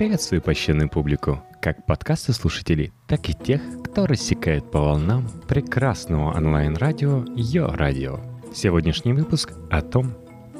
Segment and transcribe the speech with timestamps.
[0.00, 7.26] Приветствую пощенную публику, как подкасты слушателей, так и тех, кто рассекает по волнам прекрасного онлайн-радио
[7.36, 8.18] Йо Радио.
[8.50, 10.14] Сегодняшний выпуск о том,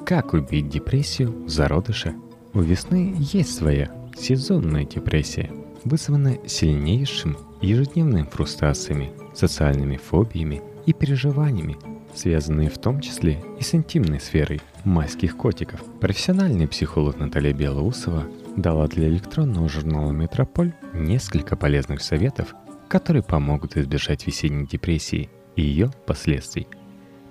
[0.04, 2.14] как убить депрессию в зародыше.
[2.52, 5.50] У весны есть своя сезонная депрессия,
[5.84, 11.78] вызванная сильнейшим ежедневными фрустрациями, социальными фобиями и переживаниями,
[12.14, 15.82] связанные в том числе и с интимной сферой майских котиков.
[15.98, 18.26] Профессиональный психолог Наталья Белоусова
[18.60, 22.54] дала для электронного журнала «Метрополь» несколько полезных советов,
[22.88, 26.66] которые помогут избежать весенней депрессии и ее последствий.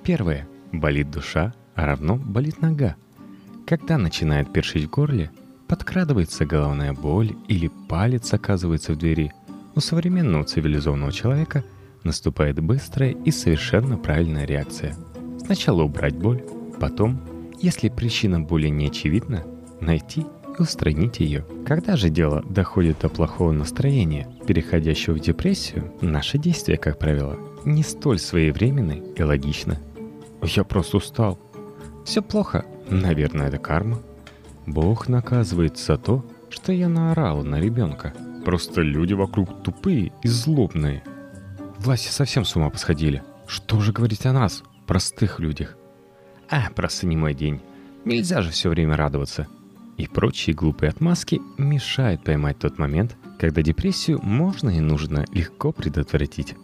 [0.04, 0.48] Первое.
[0.72, 2.96] Болит душа, а равно болит нога.
[3.66, 5.32] Когда начинает першить в горле,
[5.68, 9.32] подкрадывается головная боль или палец оказывается в двери,
[9.76, 11.64] у современного цивилизованного человека
[12.04, 14.96] наступает быстрая и совершенно правильная реакция.
[15.44, 16.44] Сначала убрать боль,
[16.80, 17.20] потом,
[17.60, 19.44] если причина боли не очевидна,
[19.82, 20.26] найти
[20.60, 21.46] устранить ее.
[21.66, 27.84] Когда же дело доходит до плохого настроения, переходящего в депрессию, наши действия, как правило, не
[27.84, 29.78] столь своевременны и логичны.
[30.42, 31.40] Я просто устал.
[32.06, 32.66] Все плохо.
[32.90, 34.00] Наверное, это карма.
[34.66, 38.14] Бог наказывает за то, что я наорал на ребенка.
[38.46, 41.04] Просто люди вокруг тупые и злобные.
[41.78, 43.22] Власти совсем с ума посходили.
[43.48, 45.78] Что же говорить о нас, простых людях?
[46.50, 47.62] А, просто не мой день.
[48.06, 49.48] Нельзя же все время радоваться
[50.00, 56.56] и прочие глупые отмазки мешают поймать тот момент, когда депрессию можно и нужно легко предотвратить.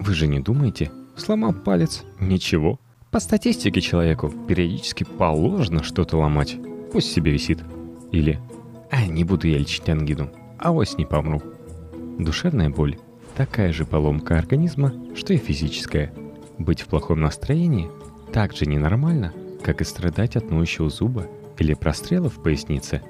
[0.00, 2.80] Вы же не думаете, сломал палец, ничего.
[3.10, 6.56] По статистике человеку периодически положено что-то ломать,
[6.90, 7.62] пусть себе висит.
[8.10, 8.40] Или
[8.90, 11.42] «А, не буду я лечить ангину, а ось не помру».
[12.18, 12.98] Душевная боль–
[13.36, 16.10] такая же поломка организма, что и физическая.
[16.56, 17.90] Быть в плохом настроении
[18.32, 21.26] так же ненормально, как и страдать от ноющего зуба–
[21.58, 23.02] или прострелов в пояснице,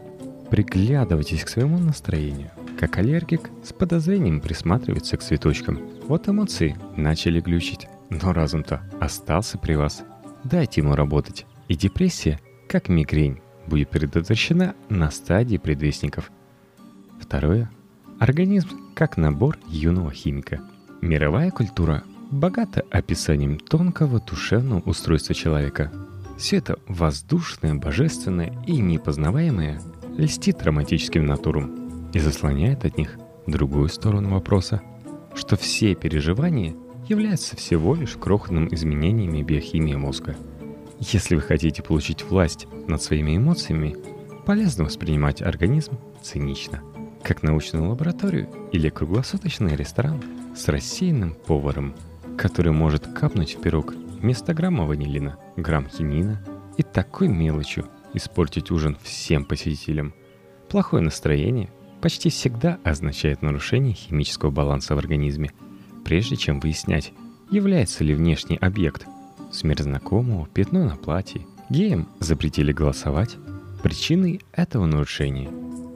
[0.50, 2.50] приглядывайтесь к своему настроению.
[2.78, 5.80] Как аллергик с подозрением присматривается к цветочкам.
[6.06, 10.02] Вот эмоции начали глючить, но разум-то остался при вас.
[10.44, 11.44] Дайте ему работать.
[11.66, 16.30] И депрессия, как мигрень, будет предотвращена на стадии предвестников.
[17.20, 17.70] Второе.
[18.20, 20.60] Организм как набор юного химика.
[21.02, 25.92] Мировая культура богата описанием тонкого душевного устройства человека–
[26.38, 29.82] все это воздушное, божественное и непознаваемое
[30.16, 34.80] льстит романтическим натурам и заслоняет от них другую сторону вопроса,
[35.34, 36.74] что все переживания
[37.08, 40.36] являются всего лишь крохотным изменениями биохимии мозга.
[41.00, 43.96] Если вы хотите получить власть над своими эмоциями,
[44.46, 46.82] полезно воспринимать организм цинично,
[47.22, 50.22] как научную лабораторию или круглосуточный ресторан
[50.56, 51.94] с рассеянным поваром,
[52.36, 56.42] который может капнуть в пирог вместо грамма ванилина, грамм хинина
[56.76, 60.14] и такой мелочью испортить ужин всем посетителям.
[60.68, 61.70] Плохое настроение
[62.00, 65.50] почти всегда означает нарушение химического баланса в организме,
[66.04, 67.12] прежде чем выяснять,
[67.50, 69.06] является ли внешний объект
[69.52, 73.36] с мир знакомого пятно на платье, геям запретили голосовать,
[73.82, 75.50] причиной этого нарушения.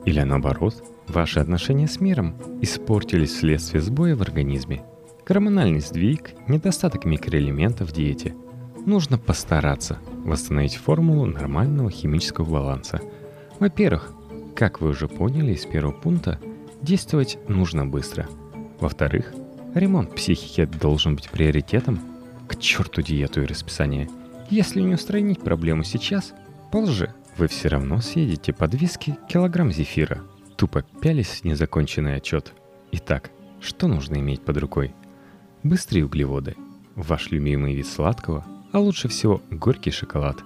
[0.04, 4.82] Или наоборот, ваши отношения с миром испортились вследствие сбоя в организме–
[5.24, 8.34] Гормональный сдвиг, недостаток микроэлементов в диете.
[8.84, 13.00] Нужно постараться восстановить формулу нормального химического баланса.
[13.60, 14.12] Во-первых,
[14.56, 16.40] как вы уже поняли из первого пункта,
[16.82, 18.26] действовать нужно быстро.
[18.80, 19.32] Во-вторых,
[19.74, 22.00] ремонт психики должен быть приоритетом.
[22.48, 24.10] К черту диету и расписание.
[24.50, 26.34] Если не устранить проблему сейчас,
[26.72, 30.20] позже вы все равно съедете под виски килограмм зефира,
[30.56, 32.52] тупо пялись незаконченный отчет.
[32.90, 34.94] Итак, что нужно иметь под рукой–
[35.62, 36.56] Быстрые углеводы.
[36.96, 40.42] Ваш любимый вид сладкого, а лучше всего горький шоколад.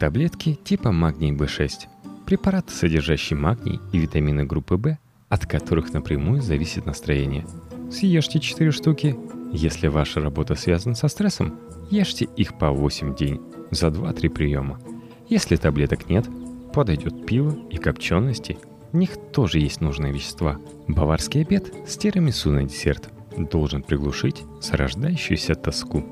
[0.00, 1.86] Таблетки типа магний B6.
[2.26, 7.46] Препараты, содержащие магний и витамины группы В, от которых напрямую зависит настроение.
[7.92, 9.16] Съешьте 4 штуки.
[9.52, 11.54] Если ваша работа связана со стрессом,
[11.90, 13.40] ешьте их по 8 в день
[13.70, 14.80] за 2-3 приема.
[15.28, 16.26] Если таблеток нет,
[16.74, 18.58] подойдет пиво и копчености.
[18.90, 20.58] В них тоже есть нужные вещества.
[20.88, 26.04] Баварский обед с тирамису на десерт– должен приглушить зарождающуюся тоску.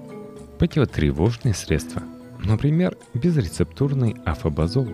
[0.58, 2.02] Противотревожные средства,
[2.44, 4.88] например, безрецептурный афобазол,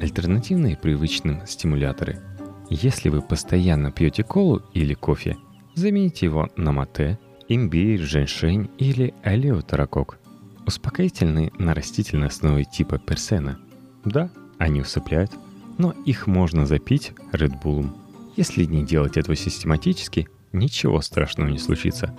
[0.00, 2.20] альтернативные привычным стимуляторы.
[2.68, 5.36] Если вы постоянно пьете колу или кофе,
[5.74, 7.18] замените его на мате,
[7.48, 10.18] имбирь, женьшень или алеотаракок.
[10.66, 13.58] Успокоительные на растительной основе типа персена.
[14.04, 15.32] Да, они усыпляют,
[15.78, 17.96] но их можно запить редбулом.
[18.36, 22.14] Если не делать этого систематически– ничего страшного не случится.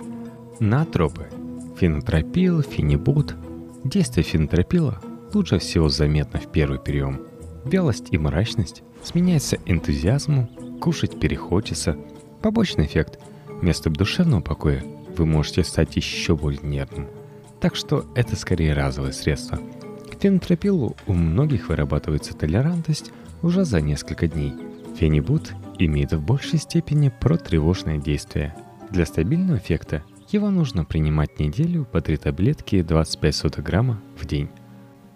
[0.60, 1.28] Натропы.
[1.78, 3.34] Фенотропил, фенибут.
[3.84, 5.00] Действие фенотропила
[5.32, 7.20] лучше всего заметно в первый прием.
[7.64, 10.48] вялость и мрачность сменяется энтузиазмом,
[10.80, 11.96] кушать перехочется.
[12.40, 13.18] Побочный эффект.
[13.48, 14.84] Вместо душевного покоя
[15.16, 17.08] вы можете стать еще более нервным.
[17.60, 19.58] Так что это скорее разовое средство.
[20.10, 23.10] К фенотропилу у многих вырабатывается толерантность
[23.42, 24.52] уже за несколько дней.
[24.96, 28.54] Фенибут имеет в большей степени протревожное действие.
[28.90, 34.48] Для стабильного эффекта его нужно принимать неделю по 3 таблетки 25 сотых грамма в день.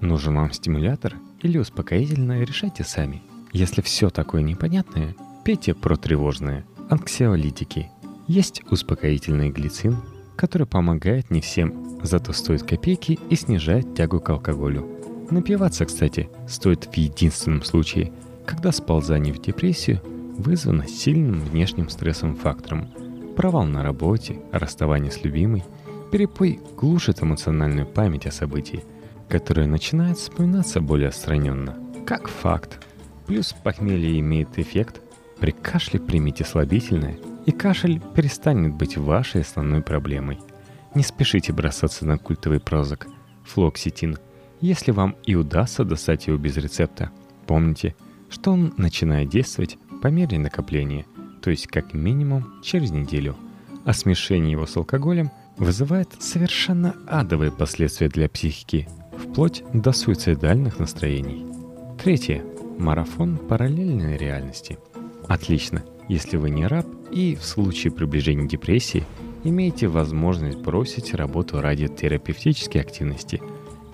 [0.00, 3.22] Нужен вам стимулятор или успокоительное, решайте сами.
[3.52, 5.14] Если все такое непонятное,
[5.44, 7.90] пейте протревожные, анксиолитики.
[8.26, 9.96] Есть успокоительный глицин,
[10.36, 14.86] который помогает не всем, зато стоит копейки и снижает тягу к алкоголю.
[15.30, 18.12] Напиваться, кстати, стоит в единственном случае,
[18.46, 20.00] когда сползание в депрессию
[20.38, 22.88] вызвано сильным внешним стрессовым фактором.
[23.36, 25.64] Провал на работе, расставание с любимой,
[26.10, 28.84] перепой глушит эмоциональную память о событии,
[29.28, 31.76] которая начинает вспоминаться более отстраненно,
[32.06, 32.80] как факт.
[33.26, 35.02] Плюс похмелье имеет эффект,
[35.38, 40.38] при кашле примите слабительное, и кашель перестанет быть вашей основной проблемой.
[40.94, 43.08] Не спешите бросаться на культовый прозок,
[43.44, 44.18] флоксетин,
[44.60, 47.10] если вам и удастся достать его без рецепта.
[47.46, 47.94] Помните,
[48.28, 51.06] что он начинает действовать по мере накопления,
[51.42, 53.36] то есть как минимум через неделю.
[53.84, 61.46] А смешение его с алкоголем вызывает совершенно адовые последствия для психики, вплоть до суицидальных настроений.
[62.02, 62.44] Третье.
[62.78, 64.78] Марафон параллельной реальности.
[65.26, 69.04] Отлично, если вы не раб и в случае приближения депрессии
[69.42, 73.42] имеете возможность бросить работу ради терапевтической активности.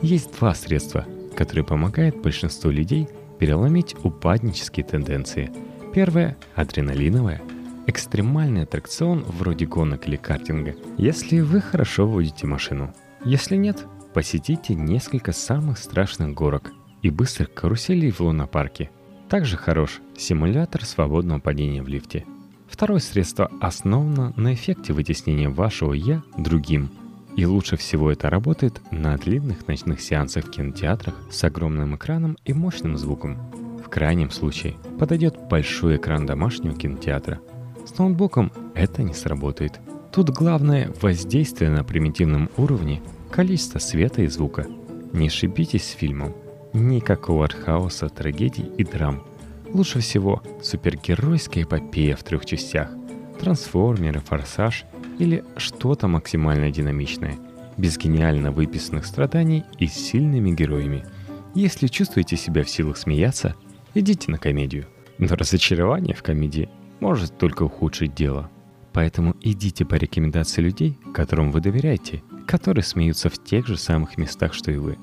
[0.03, 3.09] Есть два средства, которые помогают большинству людей
[3.39, 5.51] переломить упаднические тенденции–
[5.95, 7.41] Первое– адреналиновое.
[7.87, 12.93] Экстремальный аттракцион вроде гонок или картинга, если вы хорошо водите машину.
[13.25, 18.91] Если нет, посетите несколько самых страшных горок и быстрых каруселей в лунопарке.
[19.29, 22.25] Также хорош симулятор свободного падения в лифте.
[22.67, 26.91] Второе средство основано на эффекте вытеснения вашего «я» другим.
[27.37, 32.53] И лучше всего это работает на длинных ночных сеансах в кинотеатрах с огромным экраном и
[32.53, 33.39] мощным звуком
[33.95, 37.41] крайнем случае подойдет большой экран домашнего кинотеатра.
[37.87, 39.79] С ноутбуком это не сработает.
[40.11, 43.01] Тут главное воздействие на примитивном уровне,
[43.31, 44.67] количество света и звука.
[45.13, 46.35] Не ошибитесь с фильмом.
[46.73, 49.23] Никакого артхауса, трагедий и драм.
[49.73, 52.91] Лучше всего супергеройская эпопея в трех частях.
[53.39, 54.87] Трансформеры, форсаж
[55.21, 57.37] или что-то максимально динамичное,
[57.77, 61.05] без гениально выписанных страданий и сильными героями.
[61.55, 63.55] Если чувствуете себя в силах смеяться,
[63.95, 64.87] идите на комедию.
[65.19, 66.69] Но разочарование в комедии
[67.01, 68.51] может только ухудшить дело.
[68.93, 74.55] Поэтому идите по рекомендации людей, которым вы доверяете, которые смеются в тех же самых местах,
[74.55, 74.99] что и вы.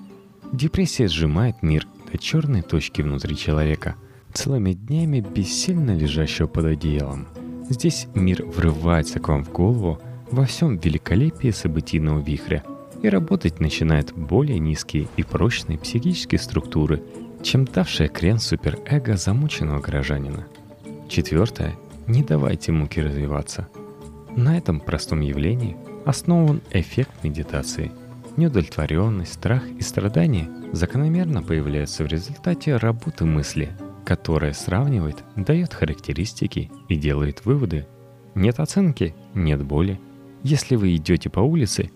[0.53, 3.95] Депрессия сжимает мир до черной точки внутри человека,
[4.33, 7.27] целыми днями бессильно лежащего под одеялом.
[7.69, 9.99] Здесь мир врывается к вам в голову
[10.29, 12.63] во всем великолепии событийного вихря
[13.01, 17.01] и работать начинает более низкие и прочные психические структуры–
[17.43, 20.47] чем давшая крен суперэго замученного горожанина.
[21.09, 21.75] Четвертое.
[22.07, 23.67] Не давайте муки развиваться.
[24.35, 27.91] На этом простом явлении основан эффект медитации.
[28.37, 33.71] Неудовлетворенность, страх и страдания закономерно появляются в результате работы мысли,
[34.05, 37.87] которая сравнивает, дает характеристики и делает выводы.
[38.35, 39.99] Нет оценки– нет боли.
[40.43, 41.91] Если вы идете по улице,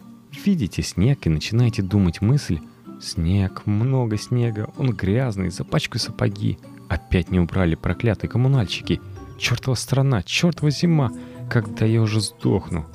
[0.46, 2.60] видите снег и начинаете думать мысль–
[3.02, 6.58] Снег, много снега, он грязный, запачкаю сапоги.
[6.90, 9.02] Опять не убрали проклятые коммунальщики.
[9.38, 11.12] Чертова страна, чертова зима,
[11.50, 12.86] когда я уже сдохну.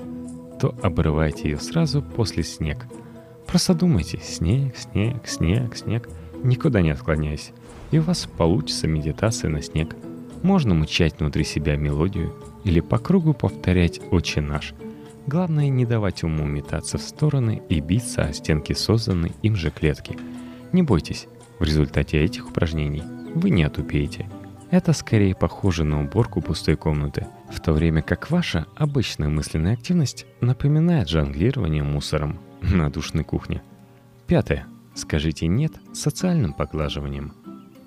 [0.60, 2.86] То обрывайте ее сразу после снег.
[3.46, 6.08] Просто думайте, снег, снег, снег, снег,
[6.42, 7.52] никуда не отклоняясь.
[7.90, 9.96] И у вас получится медитация на снег.
[10.42, 14.74] Можно мучать внутри себя мелодию или по кругу повторять «Отче наш»,
[15.26, 20.18] Главное не давать уму метаться в стороны и биться о стенки созданной им же клетки.
[20.72, 23.02] Не бойтесь, в результате этих упражнений
[23.34, 24.28] вы не отупеете.
[24.70, 30.26] Это скорее похоже на уборку пустой комнаты, в то время как ваша обычная мысленная активность
[30.40, 33.62] напоминает жонглирование мусором на душной кухне.
[34.26, 34.66] Пятое.
[34.94, 37.32] Скажите «нет» социальным поглаживанием.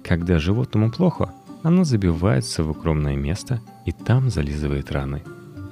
[0.04, 5.24] Когда животному плохо, оно забивается в укромное место и там зализывает раны.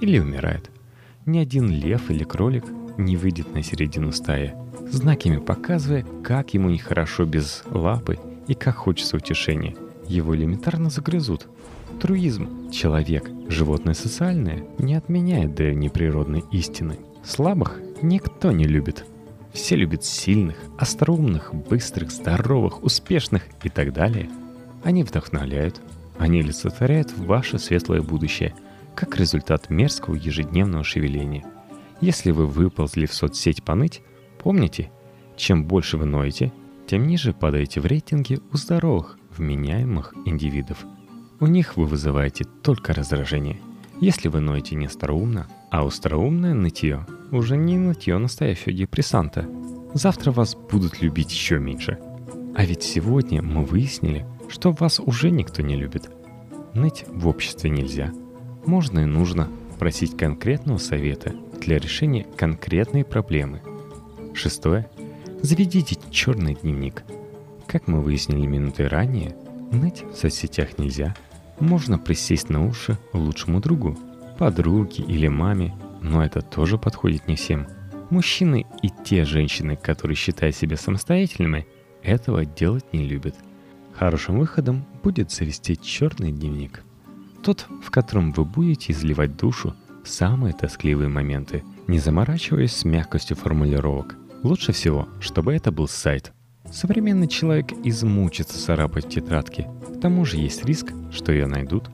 [0.02, 0.70] Или умирает–
[1.26, 2.66] ни один лев или кролик
[2.98, 4.54] не выйдет на середину стаи,
[4.90, 9.76] знаками показывая, как ему нехорошо без лапы и как хочется утешения.
[10.08, 11.48] Его элементарно загрызут.
[12.00, 16.98] Труизм, человек, животное социальное, не отменяет древней природной истины.
[17.24, 19.06] Слабых никто не любит.
[19.54, 24.30] Все любят сильных, остроумных, быстрых, здоровых, успешных и так далее.
[24.84, 25.82] Они вдохновляют,
[26.18, 28.54] они олицетворяют ваше светлое будущее,
[28.96, 31.46] как результат мерзкого ежедневного шевеления.
[32.02, 34.02] Если вы выползли в соцсеть поныть,
[34.40, 34.92] помните,
[35.38, 36.52] чем больше вы ноете,
[36.88, 40.86] тем ниже падаете в рейтинге у здоровых, вменяемых индивидов.
[41.40, 43.60] У них вы вызываете только раздражение.
[44.00, 49.48] Если вы ноете не остроумно, а остроумное нытье уже не нытье настоящего депрессанта.
[49.94, 51.98] Завтра вас будут любить еще меньше.
[52.56, 56.10] А ведь сегодня мы выяснили, что вас уже никто не любит.
[56.74, 58.12] Ныть в обществе нельзя.
[58.66, 59.50] Можно и нужно
[59.80, 63.62] просить конкретного совета для решения конкретной проблемы.
[64.34, 64.90] Шестое.
[65.42, 67.04] Заведите черный дневник.
[67.68, 69.36] Как мы выяснили минуты ранее,
[69.72, 71.16] ныть в соцсетях нельзя.
[71.60, 73.98] Можно присесть на уши лучшему другу,
[74.38, 77.68] подруге или маме, но это тоже подходит не всем.
[78.10, 81.66] Мужчины и те женщины, которые считают себя самостоятельными,
[82.04, 83.36] этого делать не любят.
[83.94, 86.84] Хорошим выходом будет завести черный дневник.
[87.44, 93.36] Тот, в котором вы будете изливать душу в самые тоскливые моменты, не заморачиваясь с мягкостью
[93.36, 94.16] формулировок.
[94.44, 96.34] Лучше всего, чтобы это был сайт.
[96.72, 99.68] Современный человек измучится царапать в тетрадке.
[99.96, 101.90] К тому же есть риск, что ее найдут.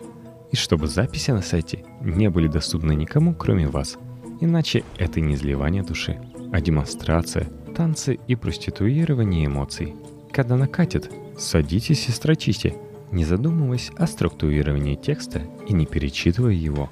[0.52, 3.98] И чтобы записи на сайте не были доступны никому, кроме вас.
[4.40, 6.20] Иначе это не изливание души,
[6.52, 9.96] а демонстрация, танцы и проституирование эмоций.
[10.32, 12.76] Когда накатит, садитесь и строчите,
[13.12, 16.90] не задумываясь о структурировании текста и не перечитывая его.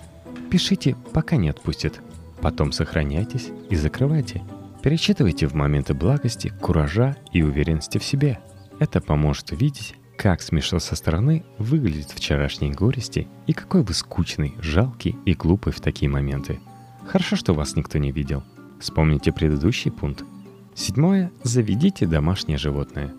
[0.50, 2.02] Пишите, пока не отпустит.
[2.42, 4.44] Потом сохраняйтесь и закрывайте–
[4.86, 8.38] Перечитывайте в моменты благости, куража и уверенности в себе.
[8.78, 15.16] Это поможет увидеть, как смешно со стороны выглядит вчерашней горести и какой вы скучный, жалкий
[15.26, 16.60] и глупый в такие моменты.
[17.08, 18.44] Хорошо, что вас никто не видел.
[18.80, 20.24] Вспомните предыдущий пункт.
[20.76, 21.32] Седьмое.
[21.42, 23.12] Заведите домашнее животное.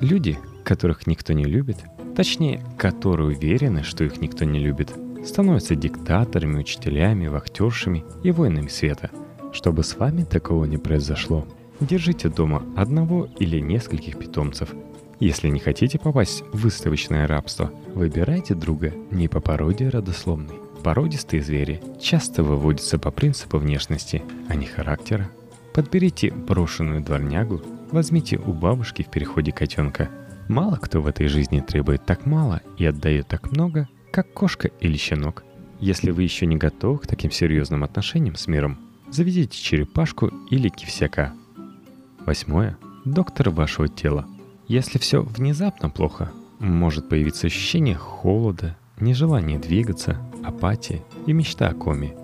[0.00, 1.78] Люди, которых никто не любит,
[2.14, 4.92] точнее, которые уверены, что их никто не любит,
[5.24, 9.10] становятся диктаторами, учителями, вахтершами и воинами света–
[9.54, 11.46] чтобы с вами такого не произошло,
[11.78, 14.70] держите дома одного или нескольких питомцев.
[15.20, 20.56] Если не хотите попасть в выставочное рабство, выбирайте друга не по породе родословной.
[20.82, 25.30] Породистые звери часто выводятся по принципу внешности, а не характера.
[25.72, 30.10] Подберите брошенную дворнягу, возьмите у бабушки в переходе котенка.
[30.48, 34.96] Мало кто в этой жизни требует так мало и отдает так много, как кошка или
[34.96, 35.44] щенок.
[35.80, 38.78] Если вы еще не готовы к таким серьезным отношениям с миром,
[39.14, 41.34] Заведите черепашку или кивсяка.
[42.26, 42.76] Восьмое.
[43.04, 44.26] Доктор вашего тела.
[44.66, 52.16] Если все внезапно плохо, может появиться ощущение холода, нежелание двигаться, апатия и мечта о коме.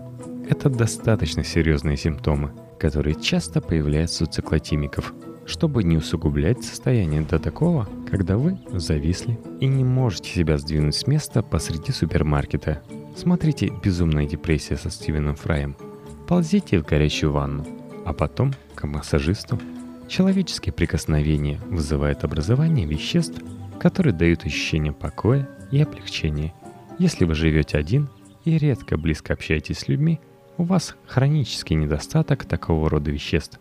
[0.49, 2.51] Это достаточно серьезные симптомы,
[2.81, 5.15] которые часто появляются у циклотимиков,
[5.51, 11.07] чтобы не усугублять состояние до такого, когда вы зависли и не можете себя сдвинуть с
[11.07, 12.83] места посреди супермаркета.
[13.17, 15.77] Смотрите «Безумная депрессия» со Стивеном Фраем–
[16.31, 17.67] Ползите в горячую ванну,
[18.05, 19.59] а потом к массажисту.
[20.07, 23.43] Человеческие прикосновения вызывают образование веществ,
[23.81, 26.55] которые дают ощущение покоя и облегчения.
[27.01, 28.09] Если вы живете один
[28.45, 30.21] и редко близко общаетесь с людьми,
[30.57, 33.59] у вас хронический недостаток такого рода веществ.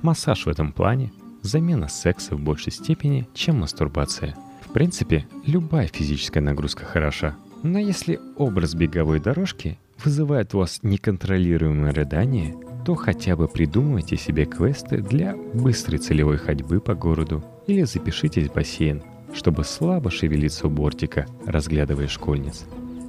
[0.00, 1.10] Массаж в этом плане–
[1.42, 4.34] замена секса в большей степени, чем мастурбация.
[4.62, 7.36] В принципе, любая физическая нагрузка хороша.
[7.62, 14.44] Но если образ беговой дорожки вызывает у вас неконтролируемое рыдание, то хотя бы придумайте себе
[14.44, 19.02] квесты для быстрой целевой ходьбы по городу или запишитесь в бассейн,
[19.34, 22.64] чтобы слабо шевелиться у бортика, разглядывая школьниц.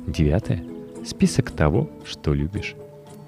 [0.05, 0.63] Девятое.
[1.05, 2.75] Список того, что любишь.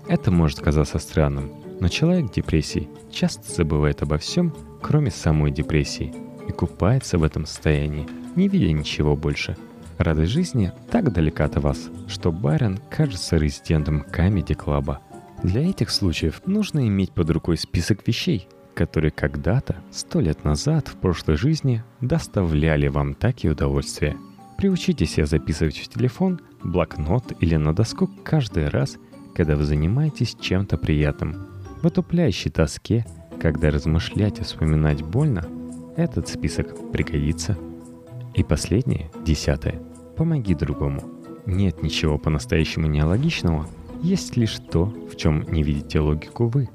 [0.08, 4.54] Это может казаться странным, но человек в депрессии часто забывает обо всем,
[4.86, 6.13] кроме самой депрессии,
[6.48, 9.58] и купается в этом состоянии, не видя ничего больше–
[9.98, 15.00] Радость жизни так далека от вас, что Байрон кажется резидентом комедий-клаба.
[15.42, 20.96] Для этих случаев нужно иметь под рукой список вещей, которые когда-то, сто лет назад, в
[20.98, 24.18] прошлой жизни, доставляли вам такие удовольствия.
[24.58, 28.98] Приучите себя записывать в телефон, блокнот или на доску каждый раз,
[29.34, 31.48] когда вы занимаетесь чем-то приятным.
[31.82, 33.06] В отупляющей тоске,
[33.39, 35.46] когда размышлять и вспоминать больно,
[35.96, 37.58] этот список пригодится–
[38.36, 39.82] и последнее, десятое.
[40.18, 41.01] Помоги другому.
[41.46, 43.68] Нет ничего по-настоящему неологичного,
[44.01, 46.70] есть лишь то, в чем не видите логику вы.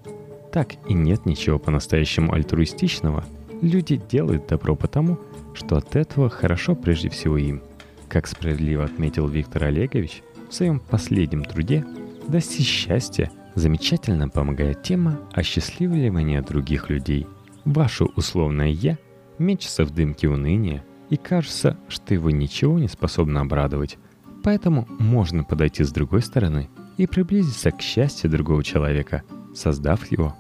[0.53, 3.25] Так и нет ничего по-настоящему альтруистичного.
[3.61, 5.19] Люди делают добро потому,
[5.53, 7.63] что от этого хорошо прежде всего им.
[8.09, 11.85] Как справедливо отметил Виктор Олегович в своем последнем труде,
[12.27, 17.27] достичь счастья замечательно помогает тема осчастливливания других людей.
[17.65, 18.99] Ваше условное «я»
[19.39, 23.99] мечется в дымке уныния, и кажется, что его ничего не способно обрадовать.
[24.43, 29.23] Поэтому можно подойти с другой стороны и приблизиться к счастью другого человека,
[29.55, 30.35] создав его.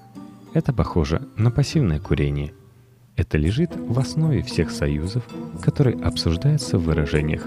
[0.54, 2.54] Это похоже на пассивное курение.
[3.16, 5.24] Это лежит в основе всех союзов,
[5.62, 7.46] которые обсуждаются в выражениях.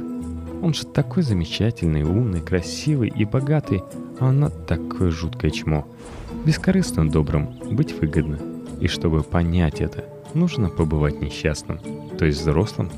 [0.63, 3.83] Он же такой замечательный, умный, красивый и богатый,
[4.21, 5.85] а она такое жуткое чмо.
[6.45, 8.39] Бескорыстно добрым быть выгодно.
[8.79, 11.81] И чтобы понять это, нужно побывать несчастным,
[12.17, 12.89] то есть взрослым.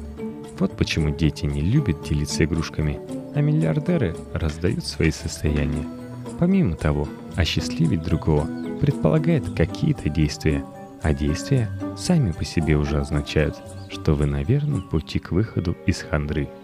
[0.59, 2.99] Вот почему дети не любят делиться игрушками,
[3.33, 5.87] а миллиардеры раздают свои состояния.
[6.37, 8.47] Помимо того, осчастливить другого
[8.79, 10.63] предполагает какие-то действия,
[11.01, 11.67] а действия
[11.97, 13.55] сами по себе уже означают,
[13.89, 16.47] что вы на верном пути к выходу из хандры–